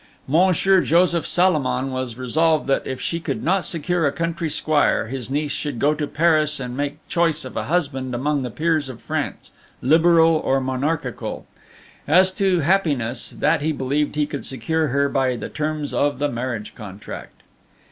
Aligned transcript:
Monsieur 0.27 0.81
Joseph 0.81 1.27
Salomon 1.27 1.91
was 1.91 2.17
resolved 2.17 2.65
that 2.65 2.87
if 2.87 2.99
she 2.99 3.19
could 3.19 3.43
not 3.43 3.63
secure 3.63 4.07
a 4.07 4.11
country 4.11 4.49
squire, 4.49 5.05
his 5.09 5.29
niece 5.29 5.51
should 5.51 5.77
go 5.77 5.93
to 5.93 6.07
Paris 6.07 6.59
and 6.59 6.75
make 6.75 7.07
choice 7.07 7.45
of 7.45 7.55
a 7.55 7.65
husband 7.65 8.15
among 8.15 8.41
the 8.41 8.49
peers 8.49 8.89
of 8.89 8.99
France, 8.99 9.51
liberal 9.79 10.33
or 10.37 10.59
monarchical; 10.59 11.45
as 12.07 12.31
to 12.31 12.61
happiness, 12.61 13.29
that 13.29 13.61
he 13.61 13.71
believed 13.71 14.15
he 14.15 14.25
could 14.25 14.43
secure 14.43 14.87
her 14.87 15.07
by 15.07 15.35
the 15.35 15.49
terms 15.49 15.93
of 15.93 16.17
the 16.17 16.29
marriage 16.29 16.73
contract. 16.73 17.43